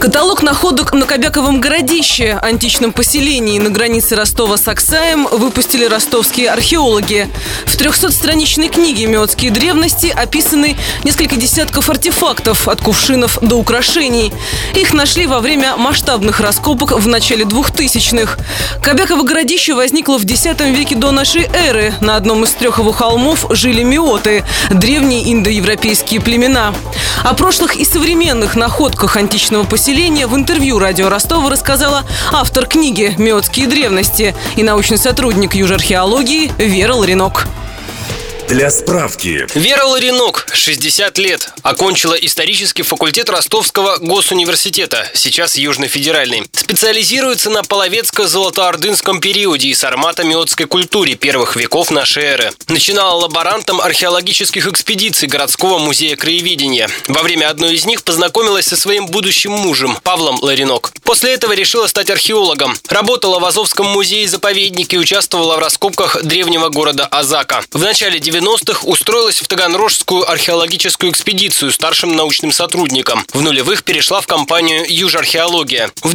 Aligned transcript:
Каталог 0.00 0.42
находок 0.42 0.94
на 0.94 1.04
Кобяковом 1.04 1.60
городище, 1.60 2.38
античном 2.40 2.90
поселении 2.90 3.58
на 3.58 3.68
границе 3.68 4.16
Ростова 4.16 4.56
с 4.56 4.66
Оксаем, 4.66 5.28
выпустили 5.30 5.84
ростовские 5.84 6.48
археологи. 6.48 7.28
В 7.66 7.76
300-страничной 7.76 8.70
книге 8.70 9.04
«Меотские 9.04 9.50
древности» 9.50 10.06
описаны 10.06 10.78
несколько 11.04 11.36
десятков 11.36 11.90
артефактов, 11.90 12.66
от 12.66 12.80
кувшинов 12.80 13.38
до 13.42 13.56
украшений. 13.56 14.32
Их 14.74 14.94
нашли 14.94 15.26
во 15.26 15.40
время 15.40 15.76
масштабных 15.76 16.40
раскопок 16.40 16.92
в 16.92 17.06
начале 17.06 17.44
2000-х. 17.44 18.38
Кобяково 18.82 19.22
городище 19.22 19.74
возникло 19.74 20.16
в 20.16 20.24
X 20.24 20.46
веке 20.60 20.96
до 20.96 21.10
нашей 21.10 21.46
эры. 21.52 21.92
На 22.00 22.16
одном 22.16 22.44
из 22.44 22.52
трех 22.52 22.78
его 22.78 22.92
холмов 22.92 23.44
жили 23.50 23.82
меоты– 23.82 24.44
древние 24.70 25.30
индоевропейские 25.30 26.22
племена. 26.22 26.72
О 27.22 27.34
прошлых 27.34 27.76
и 27.76 27.84
современных 27.84 28.56
находках 28.56 29.18
античного 29.18 29.64
поселения 29.64 29.89
в 29.90 30.36
интервью 30.36 30.78
радио 30.78 31.08
Ростова 31.08 31.50
рассказала 31.50 32.04
автор 32.30 32.64
книги 32.64 33.12
«Меотские 33.18 33.66
древности» 33.66 34.36
и 34.56 34.62
научный 34.62 34.98
сотрудник 34.98 35.56
южархеологии 35.56 36.52
Вера 36.58 36.94
Ларинок. 36.94 37.48
Для 38.48 38.70
справки. 38.70 39.46
Вера 39.54 39.84
Ларинок, 39.84 40.46
60 40.52 41.18
лет, 41.18 41.52
окончила 41.62 42.14
исторический 42.14 42.84
факультет 42.84 43.30
Ростовского 43.30 43.96
госуниверситета, 43.98 45.08
сейчас 45.14 45.56
Южно-федеральный. 45.56 46.48
Специализируется 46.80 47.50
на 47.50 47.62
половецко-золотоордынском 47.62 49.20
периоде 49.20 49.68
и 49.68 49.74
сармато-миотской 49.74 50.64
культуре 50.64 51.14
первых 51.14 51.54
веков 51.56 51.90
нашей 51.90 52.22
эры. 52.22 52.52
Начинала 52.68 53.20
лаборантом 53.20 53.82
археологических 53.82 54.66
экспедиций 54.66 55.28
городского 55.28 55.76
музея 55.76 56.16
краеведения. 56.16 56.88
Во 57.06 57.22
время 57.22 57.50
одной 57.50 57.74
из 57.74 57.84
них 57.84 58.02
познакомилась 58.02 58.64
со 58.64 58.78
своим 58.78 59.08
будущим 59.08 59.52
мужем, 59.52 59.98
Павлом 60.02 60.38
Ларинок. 60.40 60.94
После 61.02 61.34
этого 61.34 61.52
решила 61.52 61.86
стать 61.86 62.08
археологом. 62.08 62.74
Работала 62.88 63.40
в 63.40 63.44
Азовском 63.44 63.84
музее-заповеднике 63.84 64.96
и 64.96 65.00
участвовала 65.00 65.56
в 65.56 65.58
раскопках 65.58 66.22
древнего 66.22 66.70
города 66.70 67.04
Азака. 67.04 67.62
В 67.72 67.82
начале 67.82 68.20
90 68.20 68.70
90-х 68.70 68.86
устроилась 68.86 69.42
в 69.42 69.48
Таганрожскую 69.48 70.28
археологическую 70.30 71.12
экспедицию 71.12 71.72
старшим 71.72 72.16
научным 72.16 72.52
сотрудником. 72.52 73.26
В 73.34 73.42
нулевых 73.42 73.84
перешла 73.84 74.20
в 74.20 74.26
компанию 74.26 74.84
«Южархеология». 74.88 75.90
В 76.02 76.14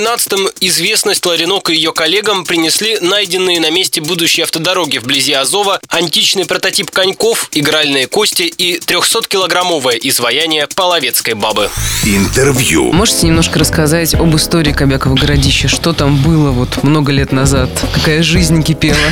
2012-м 0.00 0.48
известность 0.60 1.24
Ларинок 1.26 1.70
и 1.70 1.74
ее 1.74 1.92
коллегам 1.92 2.44
принесли 2.44 2.98
найденные 3.00 3.60
на 3.60 3.70
месте 3.70 4.00
будущей 4.00 4.42
автодороги 4.42 4.98
вблизи 4.98 5.32
Азова 5.32 5.80
античный 5.88 6.46
прототип 6.46 6.90
коньков, 6.90 7.48
игральные 7.52 8.06
кости 8.06 8.42
и 8.42 8.78
300-килограммовое 8.78 9.98
изваяние 10.02 10.66
половецкой 10.74 11.34
бабы. 11.34 11.70
Интервью. 12.04 12.92
Можете 12.92 13.26
немножко 13.26 13.58
рассказать 13.58 14.14
об 14.14 14.34
истории 14.34 14.72
Кобякова 14.72 15.14
городища? 15.14 15.68
Что 15.68 15.92
там 15.92 16.16
было 16.16 16.50
вот 16.50 16.82
много 16.82 17.12
лет 17.12 17.32
назад? 17.32 17.70
Какая 17.94 18.22
жизнь 18.22 18.62
кипела? 18.62 18.96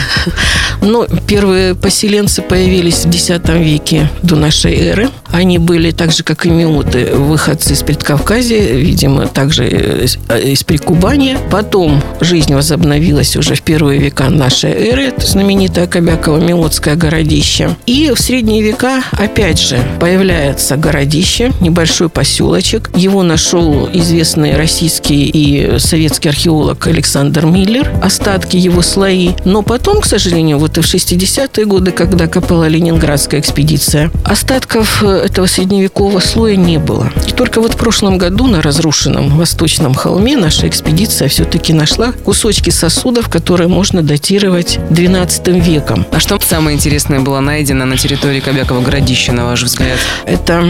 Ну, 0.80 1.06
первые 1.26 1.74
поселенцы 1.74 2.40
появились 2.40 3.04
в 3.04 3.08
X 3.08 3.30
веке 3.48 4.10
до 4.22 4.36
нашей 4.36 4.76
эры. 4.76 5.10
Они 5.32 5.58
были 5.58 5.90
так 5.90 6.12
же, 6.12 6.22
как 6.22 6.46
и 6.46 6.50
миоты, 6.50 7.14
выходцы 7.14 7.72
из 7.72 7.82
Предкавказья, 7.82 8.60
видимо, 8.60 9.26
также 9.26 9.68
из 9.68 10.64
Прикубания. 10.64 11.38
Потом 11.50 12.02
жизнь 12.20 12.54
возобновилась 12.54 13.36
уже 13.36 13.54
в 13.54 13.62
первые 13.62 14.00
века 14.00 14.30
нашей 14.30 14.70
эры, 14.70 15.04
это 15.04 15.26
знаменитое 15.26 15.86
Кобяково-Миотское 15.86 16.96
городище. 16.96 17.76
И 17.86 18.12
в 18.14 18.20
средние 18.20 18.62
века, 18.62 19.02
опять 19.12 19.60
же, 19.60 19.78
появляется 20.00 20.76
городище, 20.76 21.52
небольшой 21.60 22.08
поселочек. 22.08 22.90
Его 22.96 23.22
нашел 23.22 23.88
известный 23.92 24.56
российский 24.56 25.24
и 25.26 25.78
советский 25.78 26.28
археолог 26.28 26.86
Александр 26.86 27.46
Миллер, 27.46 27.90
остатки 28.02 28.56
его 28.56 28.82
слои. 28.82 29.32
Но 29.44 29.62
потом, 29.62 30.00
к 30.00 30.06
сожалению, 30.06 30.58
вот 30.58 30.78
и 30.78 30.80
в 30.80 30.84
60-е 30.84 31.64
годы, 31.64 31.92
когда 31.92 32.26
копала 32.26 32.68
Ленинградская 32.68 33.40
экспедиция, 33.40 34.10
остатков 34.24 35.02
э, 35.02 35.27
этого 35.28 35.46
средневекового 35.46 36.20
слоя 36.20 36.56
не 36.56 36.78
было. 36.78 37.10
И 37.26 37.32
только 37.32 37.60
вот 37.60 37.74
в 37.74 37.76
прошлом 37.76 38.18
году 38.18 38.46
на 38.46 38.62
разрушенном 38.62 39.36
восточном 39.36 39.94
холме 39.94 40.36
наша 40.36 40.68
экспедиция 40.68 41.28
все-таки 41.28 41.72
нашла 41.72 42.12
кусочки 42.12 42.70
сосудов, 42.70 43.28
которые 43.28 43.68
можно 43.68 44.02
датировать 44.02 44.78
12 44.90 45.48
веком. 45.48 46.06
А 46.12 46.20
что 46.20 46.38
самое 46.40 46.76
интересное 46.76 47.20
было 47.20 47.40
найдено 47.40 47.84
на 47.84 47.96
территории 47.96 48.40
Кобякова 48.40 48.80
городища, 48.80 49.32
на 49.32 49.44
ваш 49.44 49.62
взгляд? 49.62 49.98
Это 50.24 50.64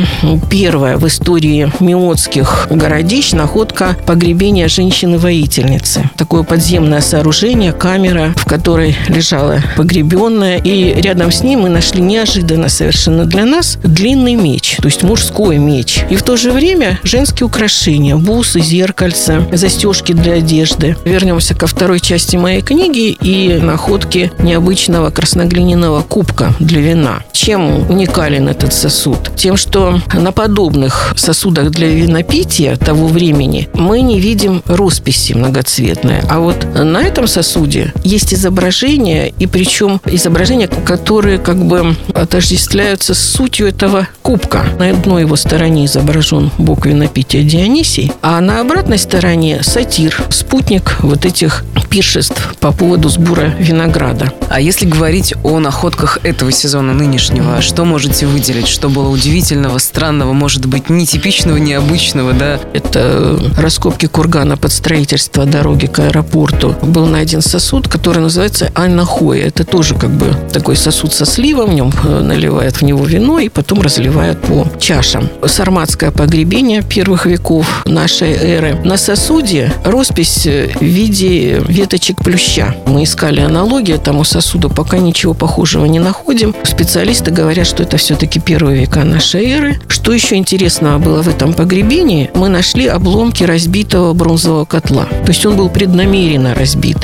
первая 0.50 0.96
в 0.96 1.06
истории 1.06 1.72
миотских 1.80 2.68
городищ 2.70 3.32
находка 3.32 3.96
погребения 4.06 4.68
женщины-воительницы. 4.68 6.10
Такое 6.16 6.42
подземное 6.42 7.00
сооружение, 7.00 7.72
камера, 7.72 8.32
в 8.36 8.44
которой 8.44 8.96
лежала 9.08 9.62
погребенная, 9.76 10.58
и 10.58 11.00
рядом 11.00 11.30
с 11.30 11.42
ней 11.42 11.56
мы 11.56 11.68
нашли 11.68 12.02
неожиданно 12.02 12.68
совершенно 12.68 13.24
для 13.24 13.44
нас 13.44 13.78
длинный 13.82 14.36
меч, 14.38 14.76
то 14.80 14.86
есть 14.86 15.02
мужской 15.02 15.58
меч. 15.58 16.00
И 16.10 16.16
в 16.16 16.22
то 16.22 16.36
же 16.36 16.52
время 16.52 16.98
женские 17.02 17.46
украшения, 17.46 18.16
бусы, 18.16 18.60
зеркальца, 18.60 19.46
застежки 19.52 20.12
для 20.12 20.34
одежды. 20.34 20.96
Вернемся 21.04 21.54
ко 21.54 21.66
второй 21.66 22.00
части 22.00 22.36
моей 22.36 22.62
книги 22.62 23.16
и 23.20 23.58
находке 23.60 24.30
необычного 24.38 25.10
красноглиняного 25.10 26.02
кубка 26.02 26.54
для 26.58 26.80
вина. 26.80 27.22
Чем 27.32 27.88
уникален 27.90 28.48
этот 28.48 28.72
сосуд? 28.72 29.30
Тем, 29.36 29.56
что 29.56 30.00
на 30.12 30.32
подобных 30.32 31.14
сосудах 31.16 31.70
для 31.70 31.88
винопития 31.88 32.76
того 32.76 33.06
времени 33.06 33.68
мы 33.74 34.00
не 34.00 34.20
видим 34.20 34.62
росписи 34.66 35.32
многоцветные. 35.32 36.22
А 36.28 36.40
вот 36.40 36.64
на 36.74 37.02
этом 37.02 37.26
сосуде 37.26 37.92
есть 38.04 38.34
изображения, 38.34 39.32
и 39.38 39.46
причем 39.46 40.00
изображения, 40.04 40.68
которые 40.68 41.38
как 41.38 41.64
бы 41.64 41.96
отождествляются 42.14 43.14
с 43.14 43.18
сутью 43.18 43.68
этого 43.68 44.08
кубка. 44.28 44.66
На 44.78 44.90
одной 44.90 45.22
его 45.22 45.36
стороне 45.36 45.86
изображен 45.86 46.50
бог 46.58 46.84
винопития 46.84 47.42
Дионисий, 47.42 48.12
а 48.20 48.38
на 48.42 48.60
обратной 48.60 48.98
стороне 48.98 49.62
сатир, 49.62 50.22
спутник 50.28 50.98
вот 51.00 51.24
этих 51.24 51.64
пиршеств 51.88 52.54
по 52.60 52.70
поводу 52.70 53.08
сбора 53.08 53.54
винограда. 53.58 54.30
А 54.50 54.60
если 54.60 54.84
говорить 54.84 55.32
о 55.44 55.60
находках 55.60 56.18
этого 56.24 56.52
сезона 56.52 56.92
нынешнего, 56.92 57.62
что 57.62 57.86
можете 57.86 58.26
выделить? 58.26 58.68
Что 58.68 58.90
было 58.90 59.08
удивительного, 59.08 59.78
странного, 59.78 60.34
может 60.34 60.66
быть, 60.66 60.90
нетипичного, 60.90 61.56
необычного, 61.56 62.34
да? 62.34 62.60
Это 62.74 63.40
раскопки 63.56 64.04
кургана 64.04 64.58
под 64.58 64.72
строительство 64.72 65.46
дороги 65.46 65.86
к 65.86 66.00
аэропорту. 66.00 66.74
Был 66.82 67.06
найден 67.06 67.40
сосуд, 67.40 67.88
который 67.88 68.18
называется 68.18 68.70
анахоя. 68.74 69.46
Это 69.46 69.64
тоже 69.64 69.94
как 69.94 70.10
бы 70.10 70.34
такой 70.52 70.76
сосуд 70.76 71.14
со 71.14 71.24
сливом, 71.24 71.70
в 71.70 71.74
нем 71.74 71.92
э, 72.04 72.20
наливают 72.20 72.76
в 72.76 72.82
него 72.82 73.06
вино 73.06 73.38
и 73.38 73.48
потом 73.48 73.80
разливают 73.80 74.17
по 74.34 74.66
чашам. 74.80 75.28
Сарматское 75.46 76.10
погребение 76.10 76.82
первых 76.82 77.26
веков 77.26 77.84
нашей 77.86 78.32
эры. 78.32 78.76
На 78.84 78.96
сосуде 78.96 79.72
роспись 79.84 80.44
в 80.44 80.82
виде 80.82 81.62
веточек 81.68 82.22
плюща. 82.22 82.74
Мы 82.86 83.04
искали 83.04 83.40
аналогии 83.40 83.94
этому 83.94 84.24
сосуду, 84.24 84.70
пока 84.70 84.98
ничего 84.98 85.34
похожего 85.34 85.84
не 85.86 86.00
находим. 86.00 86.54
Специалисты 86.64 87.30
говорят, 87.30 87.66
что 87.66 87.82
это 87.84 87.96
все-таки 87.96 88.40
первые 88.40 88.80
века 88.80 89.04
нашей 89.04 89.46
эры. 89.46 89.80
Что 89.88 90.12
еще 90.12 90.34
интересного 90.36 90.98
было 90.98 91.22
в 91.22 91.28
этом 91.28 91.52
погребении? 91.52 92.30
Мы 92.34 92.48
нашли 92.48 92.86
обломки 92.86 93.44
разбитого 93.44 94.14
бронзового 94.14 94.64
котла. 94.64 95.04
То 95.04 95.28
есть 95.28 95.46
он 95.46 95.56
был 95.56 95.68
преднамеренно 95.68 96.54
разбит. 96.54 96.98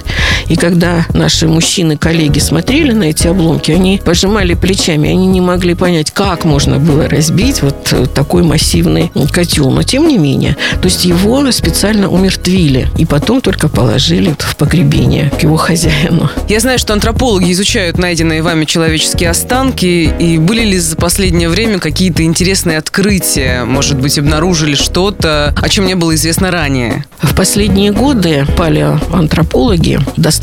И 0.48 0.56
когда 0.56 1.06
наши 1.12 1.48
мужчины-коллеги 1.48 2.38
смотрели 2.38 2.92
на 2.92 3.04
эти 3.04 3.26
обломки, 3.26 3.70
они 3.72 4.00
пожимали 4.04 4.54
плечами, 4.54 5.10
они 5.10 5.26
не 5.26 5.40
могли 5.40 5.74
понять, 5.74 6.10
как 6.10 6.44
можно 6.44 6.78
было 6.78 7.08
разбить 7.08 7.62
вот 7.62 8.12
такой 8.14 8.42
массивный 8.42 9.10
котел. 9.32 9.70
Но 9.70 9.82
тем 9.82 10.08
не 10.08 10.18
менее, 10.18 10.56
то 10.80 10.86
есть 10.86 11.04
его 11.04 11.50
специально 11.50 12.08
умертвили 12.08 12.88
и 12.96 13.04
потом 13.04 13.40
только 13.40 13.68
положили 13.68 14.34
в 14.38 14.56
погребение 14.56 15.30
к 15.30 15.42
его 15.42 15.56
хозяину. 15.56 16.30
Я 16.48 16.60
знаю, 16.60 16.78
что 16.78 16.92
антропологи 16.92 17.52
изучают 17.52 17.98
найденные 17.98 18.42
вами 18.42 18.64
человеческие 18.64 19.30
останки. 19.30 20.12
И 20.18 20.38
были 20.38 20.64
ли 20.64 20.78
за 20.78 20.96
последнее 20.96 21.48
время 21.48 21.78
какие-то 21.78 22.22
интересные 22.22 22.78
открытия? 22.78 23.64
Может 23.64 23.98
быть, 23.98 24.18
обнаружили 24.18 24.74
что-то, 24.74 25.54
о 25.60 25.68
чем 25.68 25.86
не 25.86 25.94
было 25.94 26.14
известно 26.14 26.50
ранее? 26.50 27.04
В 27.20 27.34
последние 27.34 27.92
годы 27.92 28.46
палеоантропологи 28.56 29.98
достаточно 30.16 30.33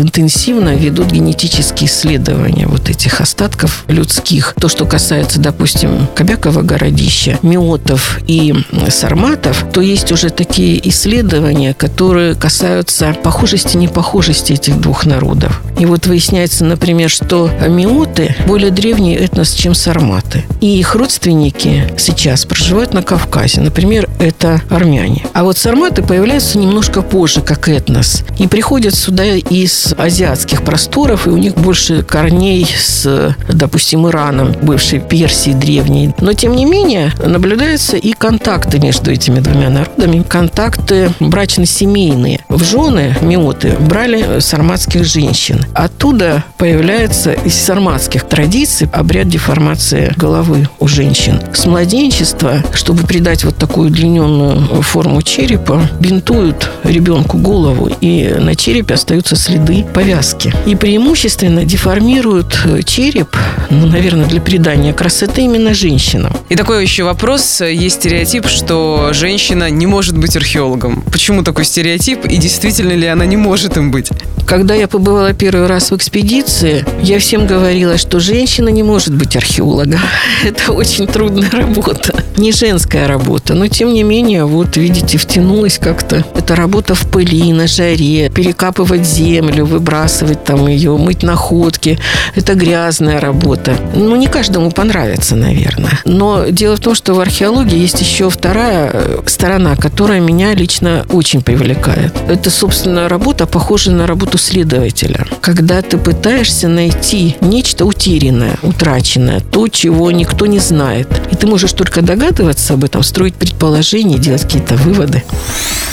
интенсивно 0.00 0.74
ведут 0.74 1.10
генетические 1.10 1.88
исследования 1.88 2.66
вот 2.66 2.88
этих 2.88 3.20
остатков 3.20 3.84
людских. 3.88 4.54
То, 4.60 4.68
что 4.68 4.84
касается, 4.84 5.40
допустим, 5.40 6.06
Кобякова 6.14 6.62
городища, 6.62 7.38
Миотов 7.42 8.20
и 8.26 8.54
Сарматов, 8.88 9.66
то 9.72 9.80
есть 9.80 10.12
уже 10.12 10.30
такие 10.30 10.88
исследования, 10.88 11.74
которые 11.74 12.34
касаются 12.34 13.14
похожести 13.22 13.76
и 13.76 13.78
непохожести 13.78 14.52
этих 14.52 14.80
двух 14.80 15.04
народов. 15.06 15.60
И 15.78 15.86
вот 15.86 16.06
выясняется, 16.06 16.64
например, 16.64 17.10
что 17.10 17.50
Миоты 17.68 18.34
более 18.46 18.70
древний 18.70 19.14
этнос, 19.14 19.52
чем 19.52 19.74
Сарматы. 19.74 20.44
И 20.60 20.78
их 20.78 20.94
родственники 20.94 21.92
сейчас 21.98 22.44
проживают 22.44 22.94
на 22.94 23.02
Кавказе. 23.02 23.60
Например, 23.60 24.07
это 24.18 24.60
армяне. 24.70 25.24
А 25.32 25.44
вот 25.44 25.58
Сарматы 25.58 26.02
появляются 26.02 26.58
немножко 26.58 27.02
позже, 27.02 27.40
как 27.40 27.68
этнос. 27.68 28.24
И 28.38 28.46
приходят 28.46 28.94
сюда 28.94 29.24
из 29.24 29.94
азиатских 29.96 30.62
просторов, 30.62 31.26
и 31.26 31.30
у 31.30 31.36
них 31.36 31.54
больше 31.54 32.02
корней 32.02 32.66
с, 32.66 33.34
допустим, 33.48 34.08
Ираном, 34.08 34.52
бывшей 34.62 35.00
Персии 35.00 35.52
древней. 35.52 36.14
Но, 36.20 36.32
тем 36.32 36.54
не 36.56 36.64
менее, 36.64 37.12
наблюдаются 37.24 37.96
и 37.96 38.12
контакты 38.12 38.78
между 38.78 39.10
этими 39.10 39.40
двумя 39.40 39.70
народами. 39.70 40.22
Контакты 40.22 41.10
брачно-семейные. 41.20 42.40
В 42.48 42.62
жены 42.64 43.16
миоты 43.20 43.76
брали 43.78 44.40
сарматских 44.40 45.04
женщин. 45.04 45.64
Оттуда 45.74 46.44
появляется 46.56 47.32
из 47.32 47.54
сарматских 47.54 48.24
традиций 48.24 48.88
обряд 48.92 49.28
деформации 49.28 50.12
головы 50.16 50.68
у 50.78 50.88
женщин. 50.88 51.40
С 51.52 51.66
младенчества, 51.66 52.62
чтобы 52.72 53.04
придать 53.04 53.44
вот 53.44 53.56
такую 53.56 53.90
удлиненную 54.08 54.82
форму 54.82 55.22
черепа, 55.22 55.82
бинтуют 56.00 56.70
ребенку 56.84 57.36
голову, 57.38 57.90
и 58.00 58.34
на 58.38 58.54
черепе 58.54 58.94
остаются 58.94 59.36
следы 59.36 59.84
повязки. 59.92 60.52
И 60.66 60.74
преимущественно 60.74 61.64
деформируют 61.64 62.58
череп, 62.86 63.36
ну, 63.70 63.86
наверное, 63.86 64.26
для 64.26 64.40
придания 64.40 64.92
красоты 64.92 65.42
именно 65.42 65.74
женщинам. 65.74 66.32
И 66.48 66.56
такой 66.56 66.82
еще 66.82 67.04
вопрос. 67.04 67.60
Есть 67.60 67.96
стереотип, 67.96 68.46
что 68.46 69.10
женщина 69.12 69.70
не 69.70 69.86
может 69.86 70.16
быть 70.16 70.36
археологом. 70.36 71.02
Почему 71.12 71.42
такой 71.42 71.64
стереотип? 71.64 72.24
И 72.24 72.36
действительно 72.36 72.92
ли 72.92 73.06
она 73.06 73.26
не 73.26 73.36
может 73.36 73.76
им 73.76 73.90
быть? 73.90 74.10
Когда 74.48 74.74
я 74.74 74.88
побывала 74.88 75.34
первый 75.34 75.66
раз 75.66 75.90
в 75.90 75.96
экспедиции, 75.96 76.82
я 77.02 77.18
всем 77.18 77.46
говорила, 77.46 77.98
что 77.98 78.18
женщина 78.18 78.70
не 78.70 78.82
может 78.82 79.14
быть 79.14 79.36
археологом. 79.36 80.00
Это 80.42 80.72
очень 80.72 81.06
трудная 81.06 81.50
работа. 81.50 82.24
Не 82.38 82.52
женская 82.52 83.06
работа, 83.06 83.52
но 83.52 83.68
тем 83.68 83.92
не 83.92 84.02
менее, 84.04 84.46
вот 84.46 84.78
видите, 84.78 85.18
втянулась 85.18 85.76
как-то. 85.78 86.24
Это 86.34 86.56
работа 86.56 86.94
в 86.94 87.10
пыли, 87.10 87.52
на 87.52 87.66
жаре, 87.66 88.30
перекапывать 88.30 89.06
землю, 89.06 89.66
выбрасывать 89.66 90.44
там 90.44 90.66
ее, 90.66 90.96
мыть 90.96 91.22
находки. 91.22 91.98
Это 92.34 92.54
грязная 92.54 93.20
работа. 93.20 93.57
Ну, 93.94 94.16
не 94.16 94.26
каждому 94.26 94.70
понравится, 94.70 95.36
наверное. 95.36 96.00
Но 96.04 96.46
дело 96.46 96.76
в 96.76 96.80
том, 96.80 96.94
что 96.94 97.14
в 97.14 97.20
археологии 97.20 97.78
есть 97.78 98.00
еще 98.00 98.30
вторая 98.30 98.90
э, 98.92 99.20
сторона, 99.26 99.76
которая 99.76 100.20
меня 100.20 100.54
лично 100.54 101.04
очень 101.10 101.42
привлекает. 101.42 102.14
Это, 102.28 102.50
собственно, 102.50 103.08
работа, 103.08 103.46
похожая 103.46 103.94
на 103.94 104.06
работу 104.06 104.38
следователя. 104.38 105.26
Когда 105.40 105.82
ты 105.82 105.98
пытаешься 105.98 106.68
найти 106.68 107.36
нечто 107.40 107.84
утерянное, 107.98 108.56
утраченное, 108.62 109.40
то, 109.40 109.66
чего 109.66 110.12
никто 110.12 110.46
не 110.46 110.60
знает. 110.60 111.08
И 111.32 111.36
ты 111.36 111.48
можешь 111.48 111.72
только 111.72 112.00
догадываться 112.00 112.74
об 112.74 112.84
этом, 112.84 113.02
строить 113.02 113.34
предположения, 113.34 114.18
делать 114.18 114.42
какие-то 114.42 114.76
выводы. 114.76 115.24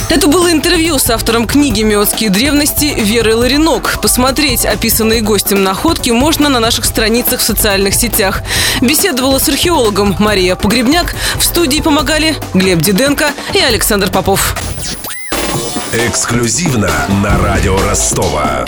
Это 0.10 0.28
было 0.28 0.52
интервью 0.52 1.00
с 1.00 1.10
автором 1.10 1.48
книги 1.48 1.82
«Миотские 1.82 2.30
древности» 2.30 2.94
Верой 2.96 3.34
Ларинок. 3.34 4.00
Посмотреть 4.04 4.66
описанные 4.66 5.22
гостем 5.22 5.64
находки 5.64 6.12
можно 6.12 6.48
на 6.48 6.60
наших 6.60 6.86
страницах 6.86 7.40
в 7.40 7.44
социальных 7.44 7.96
сетях. 7.96 8.44
Беседовала 8.82 9.40
с 9.40 9.50
археологом 9.50 10.16
Мария 10.20 10.56
Погребняк. 10.56 11.16
В 11.38 11.44
студии 11.44 11.82
помогали 11.82 12.36
Глеб 12.54 12.82
Диденко 12.82 13.32
и 13.56 13.60
Александр 13.60 14.12
Попов. 14.12 14.56
Эксклюзивно 15.92 16.92
на 17.24 17.40
радио 17.40 17.76
Ростова. 17.90 18.66